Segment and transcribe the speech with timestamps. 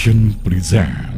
[0.00, 1.12] Present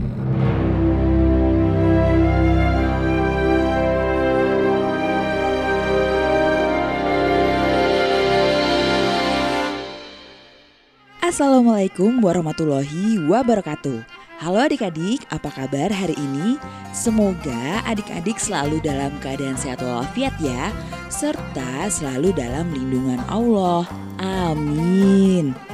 [11.22, 14.02] Assalamualaikum warahmatullahi wabarakatuh.
[14.42, 16.58] Halo adik-adik, apa kabar hari ini?
[16.90, 20.74] Semoga adik-adik selalu dalam keadaan sehat walafiat ya,
[21.06, 23.86] serta selalu dalam lindungan Allah.
[24.18, 25.71] Amin.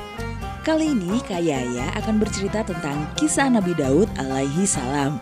[0.68, 5.16] Kali ini Kak Yaya akan bercerita tentang kisah Nabi Daud alaihi salam.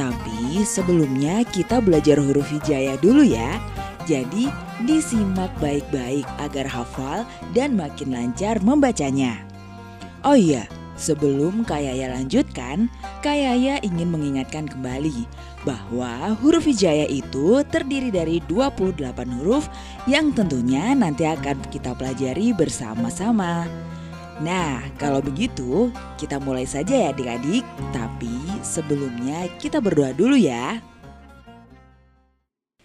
[0.00, 3.60] Tapi sebelumnya kita belajar huruf hijaya dulu ya.
[4.08, 4.48] Jadi
[4.88, 9.36] disimak baik-baik agar hafal dan makin lancar membacanya.
[10.24, 10.64] Oh iya,
[10.96, 12.88] sebelum Kayaya lanjutkan,
[13.20, 15.28] Kayaya ingin mengingatkan kembali
[15.68, 19.04] bahwa huruf hijaya itu terdiri dari 28
[19.36, 19.68] huruf
[20.08, 23.68] yang tentunya nanti akan kita pelajari bersama-sama.
[24.38, 28.30] Nah, kalau begitu kita mulai saja ya adik-adik, tapi
[28.62, 30.78] sebelumnya kita berdoa dulu ya.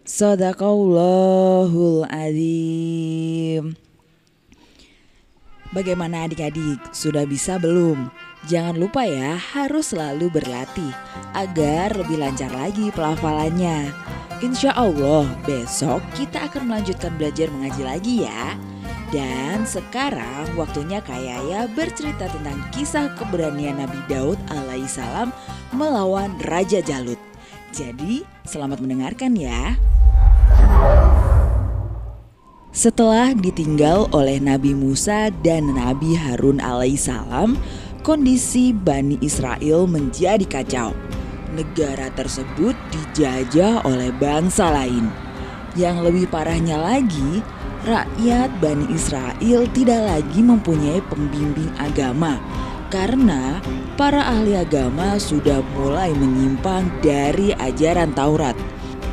[0.08, 3.75] Sadaqallahul azim.
[5.75, 6.80] Bagaimana adik-adik?
[6.96, 8.08] Sudah bisa belum?
[8.47, 10.96] Jangan lupa ya, harus selalu berlatih
[11.35, 13.91] agar lebih lancar lagi pelafalannya.
[14.40, 18.56] Insya Allah, besok kita akan melanjutkan belajar mengaji lagi ya.
[19.07, 25.31] Dan sekarang waktunya Kayaya bercerita tentang kisah keberanian Nabi Daud alaihissalam
[25.72, 27.19] melawan Raja Jalut.
[27.72, 29.79] Jadi, selamat mendengarkan ya.
[32.75, 37.56] Setelah ditinggal oleh Nabi Musa dan Nabi Harun alaihissalam,
[38.03, 40.91] kondisi Bani Israel menjadi kacau.
[41.56, 45.07] Negara tersebut dijajah oleh bangsa lain.
[45.79, 47.40] Yang lebih parahnya lagi,
[47.87, 52.35] rakyat Bani Israel tidak lagi mempunyai pembimbing agama
[52.91, 53.63] karena
[53.95, 58.55] para ahli agama sudah mulai menyimpang dari ajaran Taurat.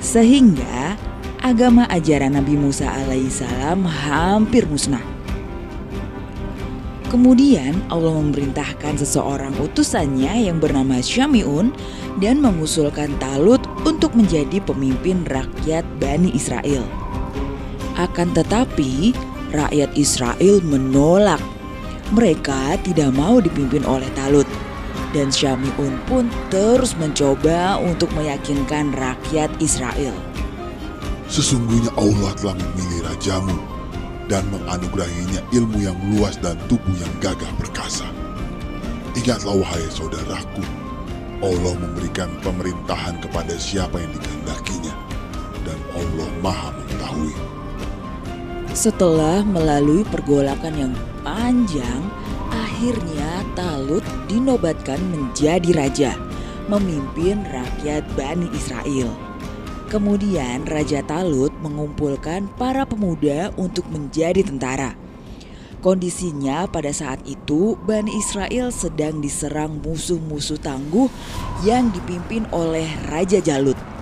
[0.03, 0.99] Sehingga
[1.41, 5.03] agama ajaran Nabi Musa alaihissalam hampir musnah.
[7.15, 11.71] Kemudian Allah memerintahkan seseorang utusannya yang bernama Syamiun
[12.19, 17.04] dan mengusulkan Talut untuk menjadi pemimpin rakyat Bani Israel.
[17.95, 19.15] Akan tetapi,
[19.55, 21.39] rakyat Israel menolak.
[22.11, 24.47] Mereka tidak mau dipimpin oleh Talut.
[25.15, 30.15] Dan Syamiun pun terus mencoba untuk meyakinkan rakyat Israel.
[31.31, 33.55] Sesungguhnya Allah telah memilih rajamu
[34.27, 38.11] dan menganugerahinya ilmu yang luas dan tubuh yang gagah perkasa.
[39.15, 40.67] Ingatlah wahai saudaraku,
[41.39, 44.95] Allah memberikan pemerintahan kepada siapa yang dikehendakinya
[45.63, 46.84] dan Allah maha.
[48.75, 52.03] Setelah melalui pergolakan yang panjang,
[52.51, 56.19] akhirnya Talut dinobatkan menjadi raja,
[56.67, 59.15] memimpin rakyat Bani Israel.
[59.87, 64.99] Kemudian Raja Talut mengumpulkan para pemuda untuk menjadi tentara.
[65.79, 71.07] Kondisinya pada saat itu Bani Israel sedang diserang musuh-musuh tangguh
[71.63, 73.94] yang dipimpin oleh Raja Jalut.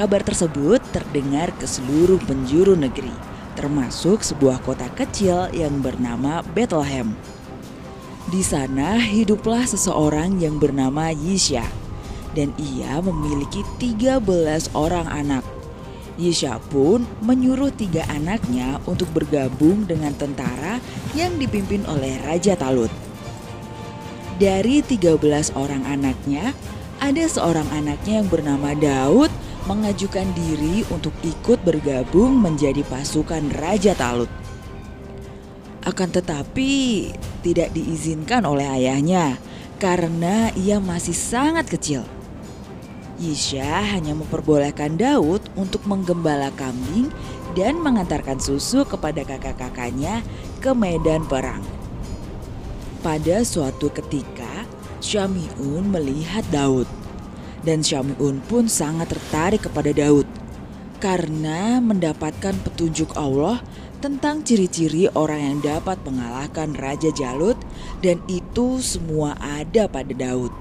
[0.00, 3.12] Kabar tersebut terdengar ke seluruh penjuru negeri,
[3.52, 7.12] termasuk sebuah kota kecil yang bernama Bethlehem.
[8.32, 11.68] Di sana hiduplah seseorang yang bernama Yisya.
[12.32, 15.44] dan ia memiliki 13 orang anak.
[16.16, 20.80] Yesha pun menyuruh tiga anaknya untuk bergabung dengan tentara
[21.12, 22.88] yang dipimpin oleh Raja Talut.
[24.40, 26.56] Dari 13 orang anaknya,
[27.02, 29.28] ada seorang anaknya yang bernama Daud
[29.70, 34.26] mengajukan diri untuk ikut bergabung menjadi pasukan Raja Talut.
[35.86, 37.06] Akan tetapi
[37.46, 39.38] tidak diizinkan oleh ayahnya
[39.78, 42.02] karena ia masih sangat kecil.
[43.22, 47.06] Yisha hanya memperbolehkan Daud untuk menggembala kambing
[47.54, 50.26] dan mengantarkan susu kepada kakak-kakaknya
[50.58, 51.62] ke medan perang.
[53.06, 54.66] Pada suatu ketika,
[54.98, 56.90] Syamiun melihat Daud.
[57.60, 60.24] Dan Syamiun pun sangat tertarik kepada Daud
[61.00, 63.64] karena mendapatkan petunjuk Allah
[64.04, 67.56] tentang ciri-ciri orang yang dapat mengalahkan Raja Jalut
[68.00, 70.52] dan itu semua ada pada Daud.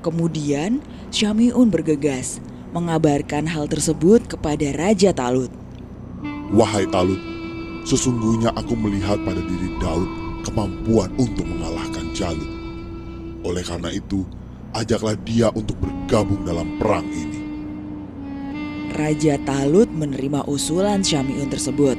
[0.00, 0.80] Kemudian
[1.12, 2.40] Syamiun bergegas
[2.72, 5.48] mengabarkan hal tersebut kepada Raja Talut.
[6.52, 7.18] Wahai Talut,
[7.88, 10.08] sesungguhnya aku melihat pada diri Daud
[10.44, 12.48] kemampuan untuk mengalahkan Jalut.
[13.44, 14.24] Oleh karena itu,
[14.76, 17.40] ajaklah dia untuk bergabung dalam perang ini.
[18.96, 21.96] Raja Talut menerima usulan Syamiun tersebut.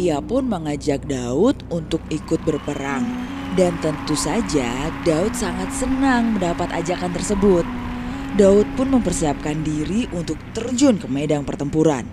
[0.00, 3.04] Ia pun mengajak Daud untuk ikut berperang
[3.58, 7.66] dan tentu saja Daud sangat senang mendapat ajakan tersebut.
[8.38, 12.06] Daud pun mempersiapkan diri untuk terjun ke medan pertempuran.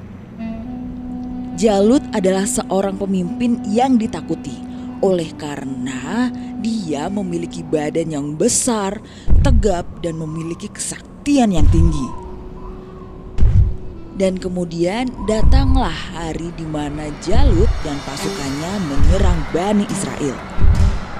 [1.58, 4.54] Jalut adalah seorang pemimpin yang ditakuti
[5.02, 6.30] oleh karena
[6.68, 9.00] dia memiliki badan yang besar,
[9.40, 12.28] tegap, dan memiliki kesaktian yang tinggi.
[14.20, 20.36] Dan kemudian datanglah hari di mana Jalut dan pasukannya menyerang Bani Israel.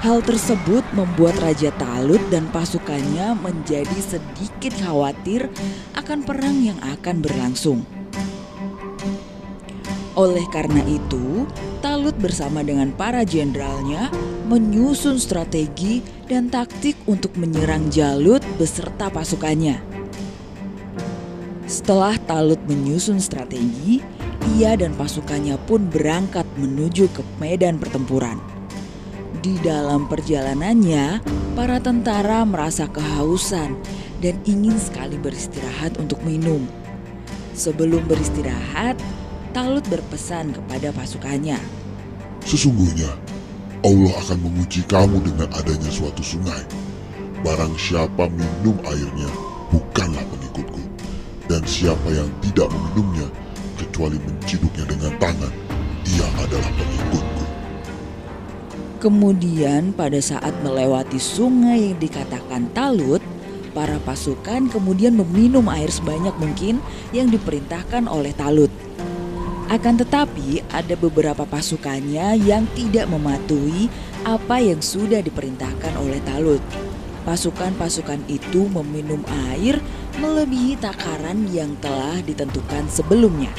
[0.04, 5.48] Hal tersebut membuat Raja Talut dan pasukannya menjadi sedikit khawatir
[5.96, 7.97] akan perang yang akan berlangsung.
[10.18, 11.46] Oleh karena itu,
[11.78, 14.10] Talut bersama dengan para jenderalnya
[14.50, 19.78] menyusun strategi dan taktik untuk menyerang Jalut beserta pasukannya.
[21.70, 24.02] Setelah Talut menyusun strategi,
[24.58, 28.42] ia dan pasukannya pun berangkat menuju ke medan pertempuran.
[29.38, 31.22] Di dalam perjalanannya,
[31.54, 33.78] para tentara merasa kehausan
[34.18, 36.66] dan ingin sekali beristirahat untuk minum.
[37.54, 38.98] Sebelum beristirahat,
[39.58, 41.58] Talut berpesan kepada pasukannya.
[42.46, 43.10] Sesungguhnya,
[43.82, 46.62] Allah akan menguji kamu dengan adanya suatu sungai.
[47.42, 49.26] Barang siapa minum airnya,
[49.74, 50.78] bukanlah pengikutku.
[51.50, 53.26] Dan siapa yang tidak meminumnya,
[53.74, 55.50] kecuali menciduknya dengan tangan,
[56.06, 57.44] ia adalah pengikutku.
[59.02, 63.26] Kemudian pada saat melewati sungai yang dikatakan Talut,
[63.74, 66.78] para pasukan kemudian meminum air sebanyak mungkin
[67.10, 68.70] yang diperintahkan oleh Talut.
[69.68, 73.92] Akan tetapi ada beberapa pasukannya yang tidak mematuhi
[74.24, 76.64] apa yang sudah diperintahkan oleh Talut.
[77.28, 79.20] Pasukan-pasukan itu meminum
[79.52, 79.76] air
[80.16, 83.52] melebihi takaran yang telah ditentukan sebelumnya.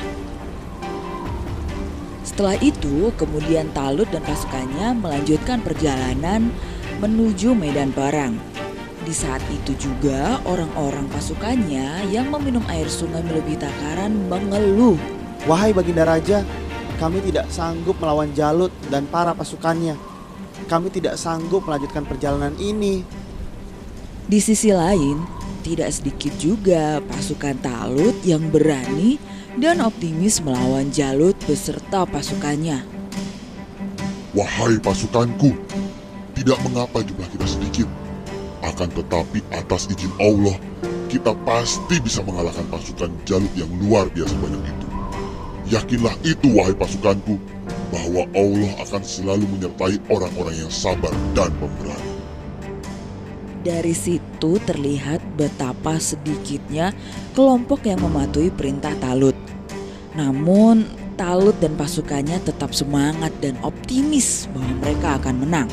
[2.25, 6.49] Setelah itu, kemudian Talut dan pasukannya melanjutkan perjalanan
[6.97, 8.33] menuju medan perang.
[9.05, 15.18] Di saat itu juga orang-orang pasukannya yang meminum air sungai melebihi takaran mengeluh.
[15.49, 16.45] Wahai Baginda Raja,
[17.01, 19.97] kami tidak sanggup melawan Jalut dan para pasukannya.
[20.69, 23.01] Kami tidak sanggup melanjutkan perjalanan ini.
[24.29, 25.25] Di sisi lain,
[25.65, 29.17] tidak sedikit juga pasukan Talut yang berani
[29.57, 32.85] dan optimis melawan Jalut beserta pasukannya.
[34.37, 35.57] Wahai pasukanku,
[36.37, 37.89] tidak mengapa jumlah kita sedikit.
[38.61, 40.61] Akan tetapi atas izin Allah,
[41.09, 44.88] kita pasti bisa mengalahkan pasukan Jalut yang luar biasa banyak itu.
[45.69, 47.37] Yakinlah itu wahai pasukanku,
[47.93, 52.09] bahwa Allah akan selalu menyertai orang-orang yang sabar dan pemberani.
[53.59, 56.89] Dari situ terlihat betapa sedikitnya
[57.35, 59.35] kelompok yang mematuhi perintah Talut.
[60.17, 65.69] Namun Talut dan pasukannya tetap semangat dan optimis bahwa mereka akan menang.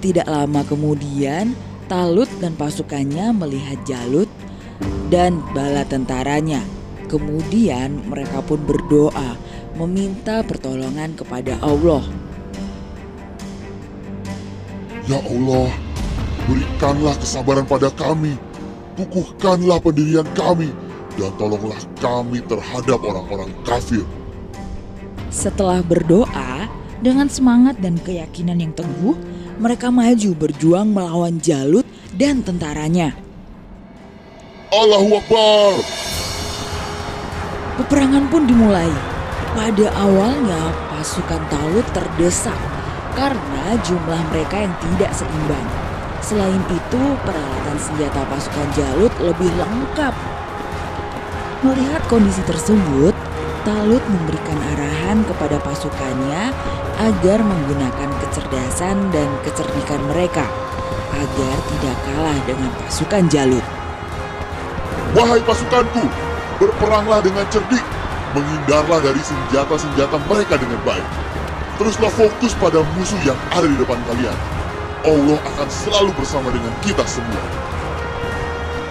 [0.00, 1.52] Tidak lama kemudian,
[1.86, 4.26] Talut dan pasukannya melihat Jalut
[5.12, 6.81] dan bala tentaranya.
[7.12, 9.36] Kemudian mereka pun berdoa
[9.76, 12.00] meminta pertolongan kepada Allah.
[15.04, 15.68] Ya Allah,
[16.48, 18.32] berikanlah kesabaran pada kami,
[18.96, 20.72] kukuhkanlah pendirian kami,
[21.20, 24.08] dan tolonglah kami terhadap orang-orang kafir.
[25.28, 26.64] Setelah berdoa
[27.04, 29.20] dengan semangat dan keyakinan yang teguh,
[29.60, 31.84] mereka maju berjuang melawan Jalut
[32.16, 33.12] dan tentaranya.
[34.72, 36.11] Allahu Akbar.
[37.80, 38.92] Peperangan pun dimulai.
[39.52, 42.56] Pada awalnya pasukan Talut terdesak
[43.16, 45.68] karena jumlah mereka yang tidak seimbang.
[46.22, 50.14] Selain itu, peralatan senjata pasukan Jalut lebih lengkap.
[51.64, 53.12] Melihat kondisi tersebut,
[53.62, 56.50] Talut memberikan arahan kepada pasukannya
[56.98, 60.46] agar menggunakan kecerdasan dan kecerdikan mereka
[61.12, 63.64] agar tidak kalah dengan pasukan Jalut.
[65.12, 66.08] Wahai pasukanku,
[66.62, 67.82] berperanglah dengan cerdik,
[68.38, 71.08] menghindarlah dari senjata-senjata mereka dengan baik.
[71.82, 74.38] Teruslah fokus pada musuh yang ada di depan kalian.
[75.02, 77.42] Allah akan selalu bersama dengan kita semua.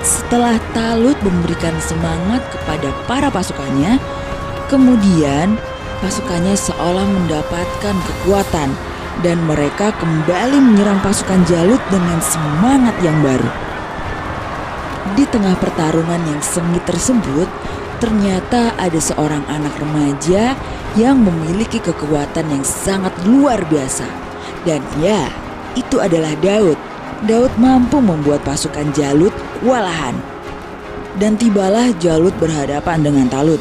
[0.03, 3.95] Setelah Talut memberikan semangat kepada para pasukannya,
[4.67, 5.55] kemudian
[6.03, 8.75] pasukannya seolah mendapatkan kekuatan
[9.23, 13.70] dan mereka kembali menyerang pasukan Jalut dengan semangat yang baru.
[15.11, 17.51] Di tengah pertarungan yang sengit tersebut,
[17.99, 20.55] ternyata ada seorang anak remaja
[20.95, 24.07] yang memiliki kekuatan yang sangat luar biasa.
[24.63, 25.27] Dan ya,
[25.75, 26.79] itu adalah Daud.
[27.27, 30.15] Daud mampu membuat pasukan Jalut kewalahan.
[31.19, 33.59] Dan tibalah Jalut berhadapan dengan Talut.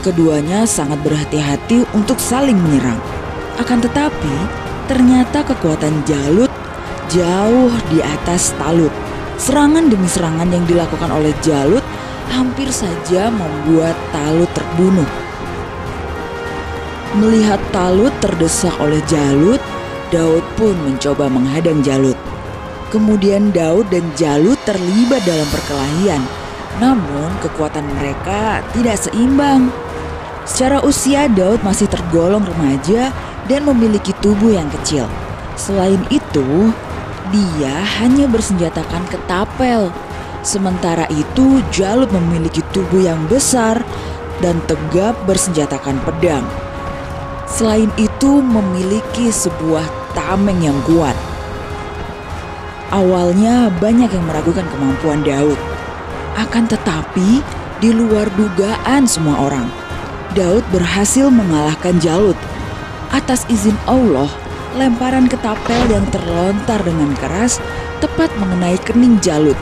[0.00, 2.98] Keduanya sangat berhati-hati untuk saling menyerang.
[3.60, 4.36] Akan tetapi,
[4.88, 6.48] ternyata kekuatan Jalut
[7.12, 9.05] jauh di atas Talut.
[9.36, 11.84] Serangan demi serangan yang dilakukan oleh Jalut
[12.32, 15.08] hampir saja membuat Talut terbunuh.
[17.20, 19.60] Melihat Talut terdesak oleh Jalut,
[20.08, 22.16] Daud pun mencoba menghadang Jalut.
[22.88, 26.22] Kemudian Daud dan Jalut terlibat dalam perkelahian.
[26.80, 29.68] Namun kekuatan mereka tidak seimbang.
[30.48, 33.12] Secara usia Daud masih tergolong remaja
[33.50, 35.04] dan memiliki tubuh yang kecil.
[35.56, 36.70] Selain itu,
[37.30, 39.90] dia hanya bersenjatakan ketapel.
[40.46, 43.82] Sementara itu, Jalut memiliki tubuh yang besar
[44.38, 46.46] dan tegap bersenjatakan pedang.
[47.50, 51.14] Selain itu, memiliki sebuah tameng yang kuat.
[52.94, 55.58] Awalnya banyak yang meragukan kemampuan Daud.
[56.38, 57.42] Akan tetapi,
[57.82, 59.66] di luar dugaan semua orang,
[60.38, 62.38] Daud berhasil mengalahkan Jalut.
[63.10, 64.30] Atas izin Allah,
[64.76, 67.58] lemparan ketapel yang terlontar dengan keras
[68.04, 69.56] tepat mengenai kening Jalut.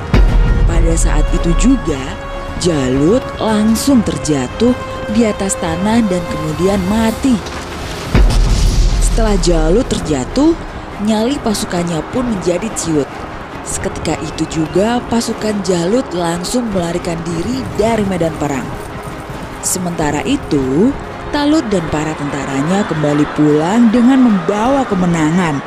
[0.67, 2.03] Pada saat itu juga,
[2.59, 4.75] Jalut langsung terjatuh
[5.15, 7.39] di atas tanah dan kemudian mati.
[9.01, 10.59] Setelah Jalut terjatuh,
[11.07, 13.07] nyali pasukannya pun menjadi ciut.
[13.65, 18.67] Seketika itu juga pasukan Jalut langsung melarikan diri dari medan perang.
[19.65, 20.93] Sementara itu,
[21.35, 25.59] Talut dan para tentaranya kembali pulang dengan membawa kemenangan.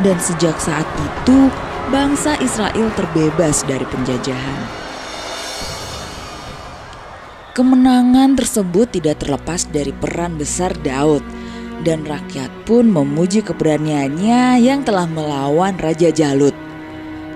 [0.00, 1.52] Dan sejak saat itu,
[1.92, 4.60] bangsa Israel terbebas dari penjajahan.
[7.52, 11.20] Kemenangan tersebut tidak terlepas dari peran besar Daud
[11.84, 16.56] dan rakyat pun memuji keberaniannya yang telah melawan Raja Jalut.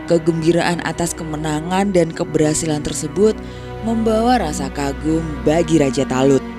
[0.09, 3.37] Kegembiraan atas kemenangan dan keberhasilan tersebut
[3.85, 6.56] membawa rasa kagum bagi Raja Talut.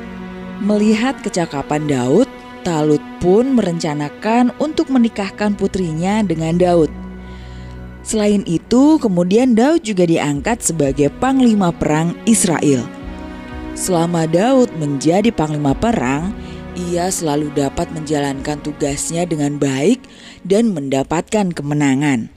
[0.57, 2.25] Melihat kecakapan Daud,
[2.65, 6.89] Talut pun merencanakan untuk menikahkan putrinya dengan Daud.
[8.01, 12.83] Selain itu, kemudian Daud juga diangkat sebagai panglima perang Israel.
[13.77, 16.33] Selama Daud menjadi panglima perang,
[16.73, 20.01] ia selalu dapat menjalankan tugasnya dengan baik
[20.41, 22.33] dan mendapatkan kemenangan.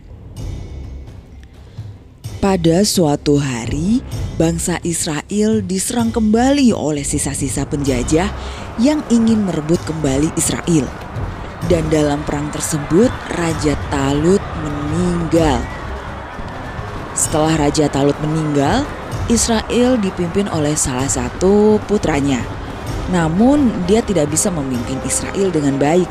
[2.41, 4.01] Pada suatu hari,
[4.41, 8.33] bangsa Israel diserang kembali oleh sisa-sisa penjajah
[8.81, 10.89] yang ingin merebut kembali Israel.
[11.69, 15.61] Dan dalam perang tersebut, Raja Talut meninggal.
[17.13, 18.89] Setelah Raja Talut meninggal,
[19.29, 22.41] Israel dipimpin oleh salah satu putranya.
[23.13, 26.09] Namun, dia tidak bisa memimpin Israel dengan baik.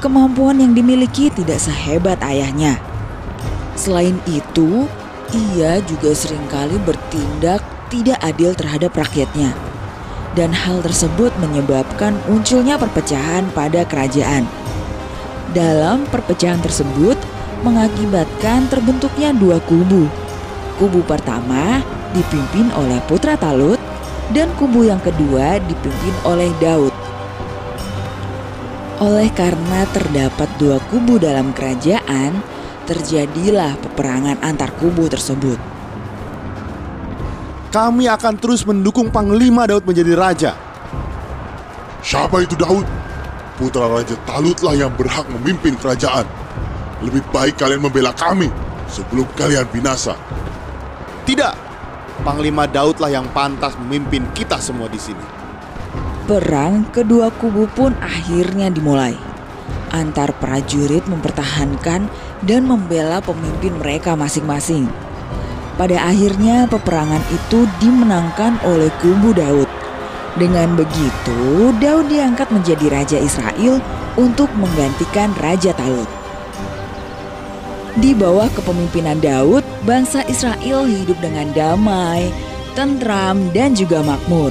[0.00, 2.80] Kemampuan yang dimiliki tidak sehebat ayahnya.
[3.76, 4.88] Selain itu,
[5.32, 9.54] ia juga sering kali bertindak tidak adil terhadap rakyatnya.
[10.34, 14.44] Dan hal tersebut menyebabkan munculnya perpecahan pada kerajaan.
[15.54, 17.14] Dalam perpecahan tersebut
[17.62, 20.10] mengakibatkan terbentuknya dua kubu.
[20.74, 23.78] Kubu pertama dipimpin oleh putra Talut
[24.34, 26.90] dan kubu yang kedua dipimpin oleh Daud.
[28.98, 32.42] Oleh karena terdapat dua kubu dalam kerajaan,
[32.84, 35.56] terjadilah peperangan antar kubu tersebut.
[37.74, 40.52] Kami akan terus mendukung Panglima Daud menjadi raja.
[42.04, 42.86] Siapa itu Daud?
[43.58, 46.26] Putra Raja Talutlah yang berhak memimpin kerajaan.
[47.02, 48.46] Lebih baik kalian membela kami
[48.86, 50.14] sebelum kalian binasa.
[51.26, 51.54] Tidak,
[52.22, 55.24] Panglima Daudlah yang pantas memimpin kita semua di sini.
[56.24, 59.18] Perang kedua kubu pun akhirnya dimulai.
[59.90, 62.06] Antar prajurit mempertahankan
[62.44, 64.86] dan membela pemimpin mereka masing-masing.
[65.74, 69.66] Pada akhirnya peperangan itu dimenangkan oleh kubu Daud.
[70.38, 73.82] Dengan begitu, Daud diangkat menjadi raja Israel
[74.14, 76.06] untuk menggantikan Raja Talut.
[77.98, 82.34] Di bawah kepemimpinan Daud, bangsa Israel hidup dengan damai,
[82.74, 84.50] tentram, dan juga makmur.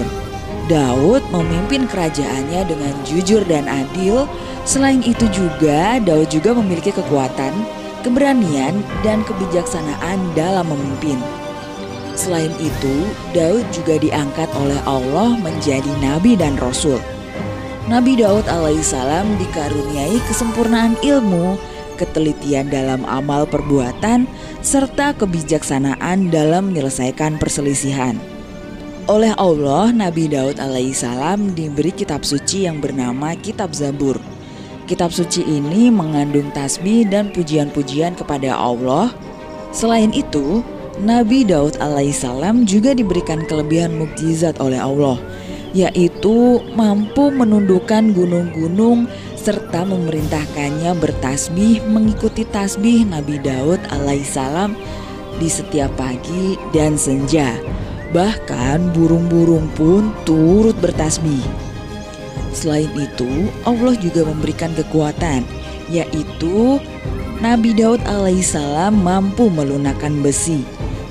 [0.71, 4.23] Daud memimpin kerajaannya dengan jujur dan adil.
[4.63, 7.51] Selain itu juga, Daud juga memiliki kekuatan,
[8.03, 11.17] keberanian, dan kebijaksanaan dalam memimpin.
[12.13, 17.01] Selain itu, Daud juga diangkat oleh Allah menjadi nabi dan rasul.
[17.89, 21.57] Nabi Daud alaihissalam dikaruniai kesempurnaan ilmu,
[21.97, 24.29] ketelitian dalam amal perbuatan,
[24.63, 28.15] serta kebijaksanaan dalam menyelesaikan perselisihan.
[29.11, 34.15] Oleh Allah, Nabi Daud alaihissalam diberi kitab suci yang bernama Kitab Zabur.
[34.83, 39.15] Kitab suci ini mengandung tasbih dan pujian-pujian kepada Allah.
[39.71, 40.59] Selain itu,
[40.99, 45.15] Nabi Daud alaihissalam juga diberikan kelebihan mukjizat oleh Allah,
[45.71, 49.07] yaitu mampu menundukkan gunung-gunung
[49.39, 54.75] serta memerintahkannya bertasbih mengikuti tasbih Nabi Daud alaihissalam
[55.39, 57.55] di setiap pagi dan senja.
[58.11, 61.72] Bahkan burung-burung pun turut bertasbih.
[62.53, 65.41] Selain itu, Allah juga memberikan kekuatan,
[65.89, 66.77] yaitu
[67.41, 70.63] Nabi Daud alaihissalam mampu melunakkan besi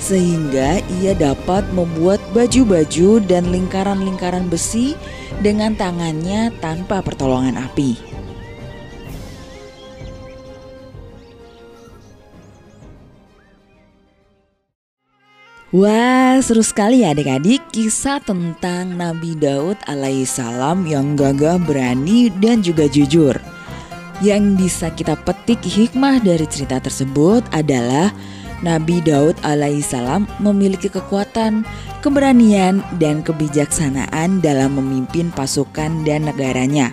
[0.02, 4.98] sehingga ia dapat membuat baju-baju dan lingkaran-lingkaran besi
[5.38, 8.11] dengan tangannya tanpa pertolongan api.
[15.72, 22.84] Wah, seru sekali ya adik-adik kisah tentang Nabi Daud alaihissalam yang gagah berani dan juga
[22.84, 23.32] jujur.
[24.20, 28.12] Yang bisa kita petik hikmah dari cerita tersebut adalah
[28.60, 31.64] Nabi Daud alaihissalam memiliki kekuatan,
[32.04, 36.92] keberanian, dan kebijaksanaan dalam memimpin pasukan dan negaranya.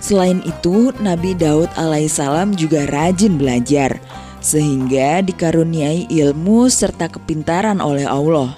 [0.00, 4.00] Selain itu, Nabi Daud alaihissalam juga rajin belajar,
[4.42, 8.52] sehingga dikaruniai ilmu serta kepintaran oleh Allah.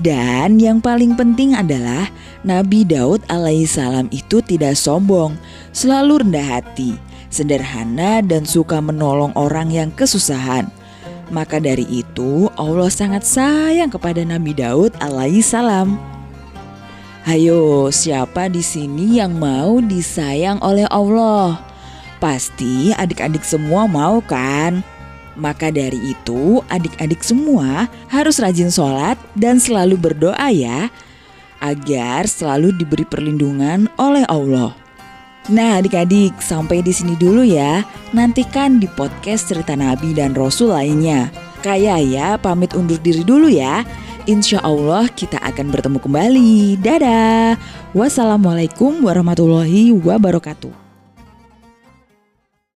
[0.00, 2.08] Dan yang paling penting adalah
[2.46, 5.36] Nabi Daud alaihissalam itu tidak sombong,
[5.76, 6.96] selalu rendah hati,
[7.28, 10.70] sederhana dan suka menolong orang yang kesusahan.
[11.28, 16.00] Maka dari itu Allah sangat sayang kepada Nabi Daud alaihissalam.
[17.22, 21.71] Hayo, siapa di sini yang mau disayang oleh Allah?
[22.22, 24.86] Pasti adik-adik semua mau kan?
[25.34, 30.92] Maka dari itu adik-adik semua harus rajin sholat dan selalu berdoa ya
[31.58, 34.76] Agar selalu diberi perlindungan oleh Allah
[35.50, 37.82] Nah adik-adik sampai di sini dulu ya.
[38.14, 41.34] Nantikan di podcast cerita Nabi dan Rasul lainnya.
[41.66, 43.82] Kayak ya pamit undur diri dulu ya.
[44.30, 46.78] Insya Allah kita akan bertemu kembali.
[46.78, 47.58] Dadah.
[47.90, 50.81] Wassalamualaikum warahmatullahi wabarakatuh.